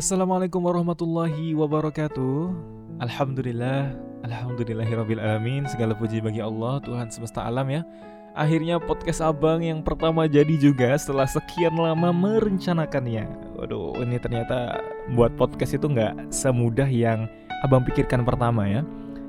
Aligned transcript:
Assalamualaikum 0.00 0.64
warahmatullahi 0.64 1.52
wabarakatuh. 1.52 2.56
Alhamdulillah 3.04 3.92
Alhamdulillahirrabbilalamin 4.24 5.68
Segala 5.68 5.92
puji 5.92 6.24
bagi 6.24 6.40
Allah 6.40 6.80
Tuhan 6.80 7.12
semesta 7.12 7.44
alam 7.44 7.68
ya. 7.68 7.84
Akhirnya 8.32 8.80
podcast 8.80 9.20
abang 9.20 9.60
yang 9.60 9.84
pertama 9.84 10.24
jadi 10.24 10.56
juga 10.56 10.96
Setelah 10.96 11.28
sekian 11.28 11.76
lama 11.76 12.16
merencanakannya. 12.16 13.28
Waduh 13.60 14.00
ini 14.00 14.16
ternyata 14.16 14.80
Buat 15.12 15.36
podcast 15.36 15.76
itu 15.76 15.84
nggak 15.84 16.32
semudah 16.32 16.88
yang 16.88 17.28
Abang 17.60 17.84
pikirkan 17.84 18.24
pertama 18.24 18.64
ya. 18.72 18.80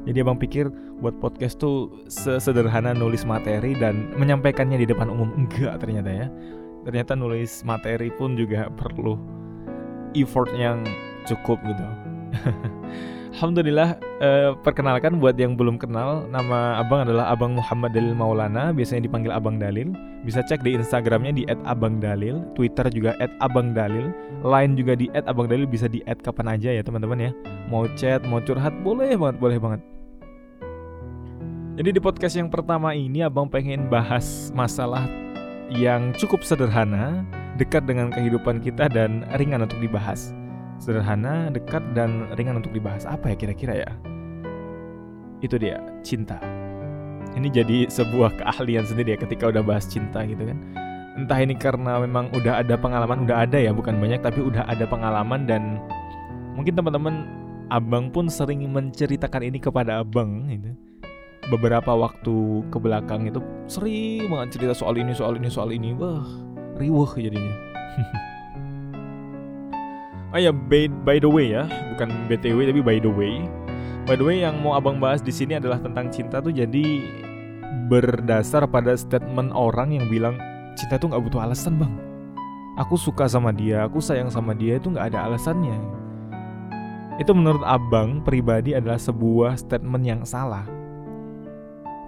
Jadi 0.08 0.24
abang 0.24 0.40
pikir 0.40 0.72
buat 1.04 1.20
podcast 1.20 1.60
tuh 1.60 2.00
Sesederhana 2.08 2.96
nulis 2.96 3.28
materi 3.28 3.76
Dan 3.76 4.16
menyampaikannya 4.16 4.80
di 4.80 4.88
depan 4.88 5.12
umum. 5.12 5.36
Enggak 5.36 5.84
ternyata 5.84 6.08
ya. 6.08 6.32
Ternyata 6.88 7.20
nulis 7.20 7.60
materi 7.68 8.08
pun 8.16 8.40
juga 8.40 8.72
perlu 8.72 9.41
effort 10.16 10.50
yang 10.56 10.84
cukup 11.26 11.60
gitu. 11.64 11.86
Alhamdulillah 13.32 13.96
eh, 14.20 14.52
perkenalkan 14.60 15.18
buat 15.18 15.40
yang 15.40 15.56
belum 15.56 15.80
kenal 15.80 16.28
nama 16.28 16.78
abang 16.84 17.08
adalah 17.08 17.32
Abang 17.32 17.56
Muhammad 17.56 17.96
Dalil 17.96 18.14
Maulana 18.14 18.76
biasanya 18.76 19.08
dipanggil 19.08 19.32
Abang 19.32 19.58
Dalil. 19.58 19.96
Bisa 20.22 20.46
cek 20.46 20.62
di 20.62 20.78
Instagramnya 20.78 21.34
di 21.34 21.44
@abangdalil 21.66 22.46
Twitter 22.54 22.86
juga 22.94 23.18
@abangdalil 23.42 24.14
Line 24.46 24.74
juga 24.78 24.94
di 24.94 25.10
@abangdalil 25.16 25.66
bisa 25.66 25.90
di 25.90 26.06
kapan 26.06 26.54
aja 26.54 26.70
ya 26.70 26.86
teman-teman 26.86 27.18
ya. 27.18 27.32
Mau 27.72 27.90
chat 27.98 28.22
mau 28.28 28.44
curhat 28.44 28.76
boleh 28.86 29.18
banget 29.18 29.38
boleh 29.42 29.58
banget. 29.58 29.82
Jadi 31.82 31.90
di 31.98 32.02
podcast 32.04 32.36
yang 32.38 32.52
pertama 32.52 32.94
ini 32.94 33.26
abang 33.26 33.50
pengen 33.50 33.90
bahas 33.90 34.54
masalah 34.54 35.08
yang 35.72 36.12
cukup 36.20 36.44
sederhana 36.44 37.26
dekat 37.60 37.84
dengan 37.84 38.14
kehidupan 38.14 38.64
kita 38.64 38.88
dan 38.88 39.28
ringan 39.36 39.66
untuk 39.66 39.82
dibahas. 39.84 40.32
Sederhana, 40.82 41.52
dekat 41.54 41.84
dan 41.94 42.32
ringan 42.38 42.58
untuk 42.64 42.74
dibahas. 42.74 43.04
Apa 43.06 43.34
ya 43.34 43.36
kira-kira 43.38 43.86
ya? 43.86 43.90
Itu 45.42 45.58
dia, 45.58 45.82
cinta. 46.06 46.38
Ini 47.32 47.48
jadi 47.48 47.78
sebuah 47.88 48.44
keahlian 48.44 48.84
sendiri 48.84 49.16
ya 49.16 49.20
ketika 49.20 49.50
udah 49.50 49.64
bahas 49.64 49.88
cinta 49.88 50.26
gitu 50.28 50.42
kan. 50.42 50.58
Entah 51.16 51.40
ini 51.44 51.56
karena 51.56 52.00
memang 52.02 52.32
udah 52.34 52.64
ada 52.64 52.76
pengalaman, 52.80 53.28
udah 53.28 53.46
ada 53.46 53.60
ya, 53.60 53.72
bukan 53.76 54.00
banyak 54.00 54.24
tapi 54.24 54.40
udah 54.42 54.64
ada 54.68 54.88
pengalaman 54.88 55.44
dan 55.44 55.80
mungkin 56.56 56.76
teman-teman 56.76 57.28
abang 57.72 58.12
pun 58.12 58.28
sering 58.28 58.64
menceritakan 58.68 59.48
ini 59.48 59.60
kepada 59.64 60.04
abang 60.04 60.48
gitu. 60.52 60.72
Beberapa 61.52 61.96
waktu 61.98 62.64
ke 62.70 62.78
belakang 62.78 63.28
itu 63.28 63.44
sering 63.68 64.28
banget 64.30 64.60
cerita 64.60 64.74
soal 64.78 64.96
ini, 65.00 65.12
soal 65.12 65.36
ini, 65.36 65.50
soal 65.52 65.70
ini. 65.72 65.92
Wah, 65.96 66.24
riweh 66.82 67.12
jadinya. 67.22 67.56
oh 70.34 70.40
ya 70.42 70.50
by, 70.50 70.90
by 71.06 71.22
the 71.22 71.30
way 71.30 71.54
ya, 71.54 71.70
bukan 71.94 72.10
btw 72.26 72.74
tapi 72.74 72.82
by 72.82 72.98
the 72.98 73.12
way. 73.12 73.46
By 74.10 74.18
the 74.18 74.26
way 74.26 74.42
yang 74.42 74.66
mau 74.66 74.74
abang 74.74 74.98
bahas 74.98 75.22
di 75.22 75.30
sini 75.30 75.62
adalah 75.62 75.78
tentang 75.78 76.10
cinta 76.10 76.42
tuh 76.42 76.50
jadi 76.50 77.06
berdasar 77.86 78.66
pada 78.66 78.98
statement 78.98 79.54
orang 79.54 79.94
yang 79.94 80.10
bilang 80.10 80.42
cinta 80.74 80.98
tuh 80.98 81.14
nggak 81.14 81.22
butuh 81.30 81.46
alasan 81.46 81.78
bang. 81.78 81.94
Aku 82.82 82.98
suka 82.98 83.30
sama 83.30 83.54
dia, 83.54 83.86
aku 83.86 84.02
sayang 84.02 84.34
sama 84.34 84.58
dia 84.58 84.82
itu 84.82 84.90
nggak 84.90 85.14
ada 85.14 85.30
alasannya. 85.30 85.78
Itu 87.22 87.38
menurut 87.38 87.62
abang 87.62 88.26
pribadi 88.26 88.74
adalah 88.74 88.98
sebuah 88.98 89.60
statement 89.60 90.02
yang 90.02 90.26
salah 90.26 90.81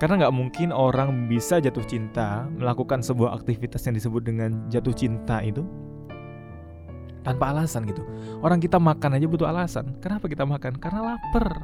karena 0.01 0.25
nggak 0.25 0.35
mungkin 0.35 0.69
orang 0.73 1.29
bisa 1.29 1.61
jatuh 1.61 1.85
cinta 1.85 2.49
melakukan 2.57 3.05
sebuah 3.05 3.37
aktivitas 3.37 3.85
yang 3.85 3.95
disebut 3.95 4.21
dengan 4.25 4.65
jatuh 4.67 4.93
cinta 4.93 5.39
itu 5.45 5.61
tanpa 7.23 7.55
alasan 7.55 7.87
gitu. 7.87 8.03
Orang 8.43 8.59
kita 8.59 8.77
makan 8.77 9.15
aja 9.15 9.25
butuh 9.25 9.47
alasan. 9.47 9.95
Kenapa 10.03 10.27
kita 10.27 10.43
makan? 10.43 10.75
Karena 10.77 11.15
lapar. 11.15 11.63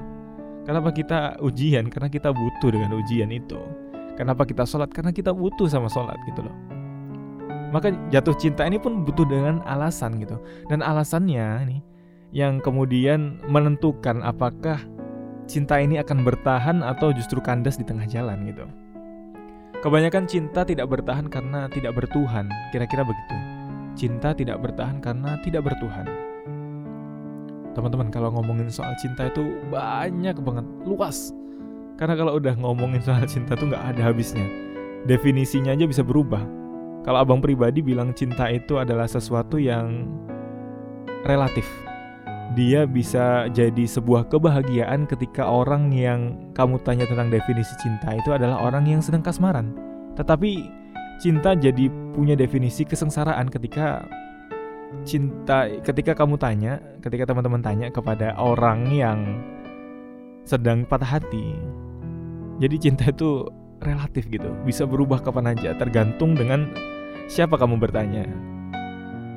Kenapa 0.63 0.89
kita 0.95 1.35
ujian? 1.43 1.91
Karena 1.91 2.07
kita 2.07 2.31
butuh 2.31 2.69
dengan 2.71 2.95
ujian 2.95 3.29
itu. 3.29 3.59
Kenapa 4.15 4.47
kita 4.47 4.63
sholat? 4.63 4.91
Karena 4.91 5.11
kita 5.11 5.35
butuh 5.35 5.67
sama 5.67 5.91
sholat 5.91 6.15
gitu 6.31 6.47
loh. 6.47 6.55
Maka 7.69 7.93
jatuh 8.09 8.33
cinta 8.39 8.65
ini 8.65 8.81
pun 8.81 9.03
butuh 9.05 9.27
dengan 9.27 9.61
alasan 9.67 10.17
gitu. 10.17 10.39
Dan 10.71 10.79
alasannya 10.81 11.69
nih 11.69 11.81
yang 12.31 12.61
kemudian 12.61 13.41
menentukan 13.49 14.21
apakah 14.21 14.79
cinta 15.49 15.81
ini 15.81 15.97
akan 15.97 16.21
bertahan 16.21 16.85
atau 16.85 17.09
justru 17.09 17.41
kandas 17.41 17.81
di 17.81 17.83
tengah 17.83 18.05
jalan 18.05 18.45
gitu. 18.45 18.69
Kebanyakan 19.81 20.29
cinta 20.29 20.61
tidak 20.61 20.85
bertahan 20.93 21.25
karena 21.25 21.65
tidak 21.73 21.97
bertuhan, 21.97 22.45
kira-kira 22.69 23.01
begitu. 23.01 23.35
Cinta 23.97 24.37
tidak 24.37 24.61
bertahan 24.61 25.01
karena 25.01 25.41
tidak 25.41 25.65
bertuhan. 25.65 26.05
Teman-teman, 27.73 28.13
kalau 28.13 28.29
ngomongin 28.37 28.69
soal 28.69 28.93
cinta 29.01 29.31
itu 29.31 29.41
banyak 29.73 30.37
banget, 30.37 30.65
luas. 30.85 31.33
Karena 31.97 32.13
kalau 32.13 32.37
udah 32.37 32.53
ngomongin 32.59 33.01
soal 33.01 33.25
cinta 33.25 33.57
tuh 33.57 33.71
nggak 33.71 33.95
ada 33.95 34.11
habisnya. 34.13 34.45
Definisinya 35.07 35.73
aja 35.73 35.87
bisa 35.87 36.03
berubah. 36.03 36.43
Kalau 37.07 37.23
abang 37.23 37.39
pribadi 37.39 37.79
bilang 37.79 38.11
cinta 38.11 38.51
itu 38.51 38.77
adalah 38.77 39.07
sesuatu 39.07 39.55
yang 39.55 40.11
relatif 41.23 41.88
dia 42.57 42.89
bisa 42.89 43.45
jadi 43.53 43.85
sebuah 43.85 44.25
kebahagiaan 44.25 45.05
ketika 45.05 45.45
orang 45.45 45.93
yang 45.93 46.49
kamu 46.57 46.81
tanya 46.81 47.05
tentang 47.05 47.29
definisi 47.29 47.77
cinta 47.77 48.17
itu 48.17 48.33
adalah 48.33 48.57
orang 48.65 48.89
yang 48.89 49.01
sedang 49.05 49.21
kasmaran. 49.21 49.69
Tetapi 50.17 50.65
cinta 51.21 51.53
jadi 51.53 51.91
punya 52.17 52.33
definisi 52.33 52.87
kesengsaraan 52.87 53.53
ketika 53.53 54.01
cinta 55.05 55.69
ketika 55.85 56.17
kamu 56.17 56.41
tanya, 56.41 56.81
ketika 57.05 57.29
teman-teman 57.29 57.61
tanya 57.61 57.87
kepada 57.93 58.33
orang 58.41 58.89
yang 58.89 59.19
sedang 60.41 60.81
patah 60.89 61.21
hati. 61.21 61.53
Jadi 62.57 62.75
cinta 62.81 63.13
itu 63.13 63.45
relatif 63.79 64.25
gitu, 64.27 64.51
bisa 64.65 64.83
berubah 64.89 65.21
kapan 65.21 65.53
aja 65.55 65.77
tergantung 65.77 66.33
dengan 66.33 66.67
siapa 67.29 67.55
kamu 67.55 67.77
bertanya. 67.77 68.25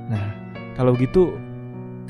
Nah, 0.08 0.26
kalau 0.74 0.96
gitu 0.96 1.36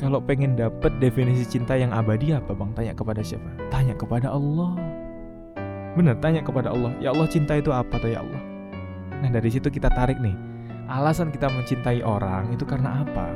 kalau 0.03 0.19
pengen 0.19 0.59
dapet 0.59 0.91
definisi 0.99 1.47
cinta 1.47 1.79
yang 1.79 1.95
abadi 1.95 2.35
apa 2.35 2.51
bang? 2.51 2.75
Tanya 2.75 2.93
kepada 2.99 3.23
siapa? 3.23 3.47
Tanya 3.71 3.95
kepada 3.95 4.35
Allah. 4.35 4.75
Bener, 5.95 6.19
tanya 6.19 6.43
kepada 6.43 6.75
Allah. 6.75 6.91
Ya 6.99 7.15
Allah 7.15 7.31
cinta 7.31 7.55
itu 7.55 7.71
apa 7.71 8.03
tuh 8.03 8.11
ya 8.11 8.19
Allah? 8.27 8.43
Nah 9.23 9.31
dari 9.31 9.47
situ 9.47 9.71
kita 9.71 9.95
tarik 9.95 10.19
nih. 10.19 10.35
Alasan 10.91 11.31
kita 11.31 11.47
mencintai 11.47 12.03
orang 12.03 12.51
itu 12.51 12.67
karena 12.67 13.07
apa? 13.07 13.31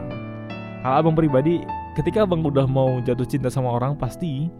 Kalau 0.83 0.97
abang 0.99 1.15
pribadi, 1.15 1.63
ketika 1.95 2.27
abang 2.27 2.43
udah 2.43 2.67
mau 2.67 2.99
jatuh 2.99 3.25
cinta 3.25 3.47
sama 3.47 3.71
orang, 3.71 3.95
pasti 3.95 4.51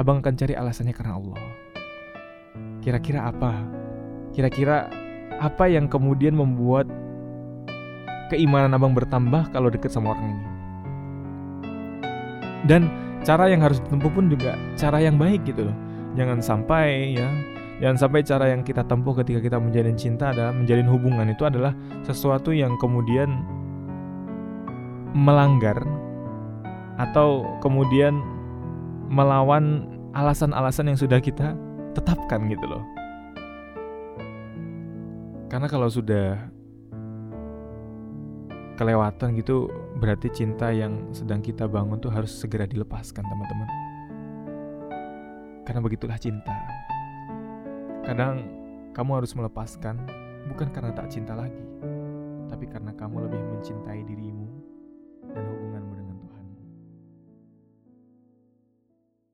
abang 0.00 0.24
akan 0.24 0.34
cari 0.40 0.56
alasannya 0.56 0.96
karena 0.96 1.20
Allah. 1.20 1.40
Kira-kira 2.80 3.28
apa? 3.28 3.52
Kira-kira 4.32 4.88
apa 5.36 5.68
yang 5.68 5.84
kemudian 5.84 6.32
membuat 6.32 6.88
keimanan 8.32 8.72
abang 8.72 8.96
bertambah 8.96 9.52
kalau 9.52 9.68
deket 9.68 9.92
sama 9.92 10.16
orang 10.16 10.32
ini? 10.32 10.49
Dan 12.68 12.90
cara 13.20 13.48
yang 13.52 13.60
harus 13.60 13.80
ditempuh 13.84 14.10
pun 14.12 14.32
juga 14.32 14.56
cara 14.76 15.00
yang 15.00 15.20
baik 15.20 15.44
gitu 15.44 15.68
loh. 15.68 15.76
Jangan 16.18 16.42
sampai 16.42 17.14
ya 17.14 17.28
jangan 17.80 17.96
sampai 17.96 18.20
cara 18.26 18.44
yang 18.52 18.60
kita 18.60 18.84
tempuh 18.84 19.16
ketika 19.16 19.40
kita 19.40 19.56
menjalin 19.56 19.96
cinta 19.96 20.34
adalah 20.34 20.52
menjalin 20.52 20.88
hubungan 20.88 21.26
itu 21.32 21.48
adalah 21.48 21.72
sesuatu 22.04 22.52
yang 22.52 22.76
kemudian 22.76 23.40
melanggar 25.16 25.80
atau 27.00 27.48
kemudian 27.64 28.20
melawan 29.08 29.88
alasan-alasan 30.12 30.92
yang 30.92 30.98
sudah 30.98 31.18
kita 31.18 31.56
tetapkan 31.96 32.46
gitu 32.46 32.66
loh. 32.68 32.84
Karena 35.50 35.66
kalau 35.66 35.90
sudah 35.90 36.46
kelewatan 38.80 39.36
gitu 39.36 39.68
berarti 40.00 40.32
cinta 40.32 40.72
yang 40.72 41.12
sedang 41.12 41.44
kita 41.44 41.68
bangun 41.68 42.00
tuh 42.00 42.08
harus 42.08 42.32
segera 42.32 42.64
dilepaskan 42.64 43.20
teman-teman. 43.20 43.68
Karena 45.68 45.80
begitulah 45.84 46.16
cinta. 46.16 46.56
Kadang 48.08 48.48
kamu 48.96 49.20
harus 49.20 49.36
melepaskan 49.36 50.00
bukan 50.48 50.72
karena 50.72 50.96
tak 50.96 51.12
cinta 51.12 51.36
lagi 51.36 51.62
tapi 52.50 52.66
karena 52.66 52.90
kamu 52.98 53.30
lebih 53.30 53.40
mencintai 53.56 54.02
dirimu 54.02 54.48
dan 55.70 55.84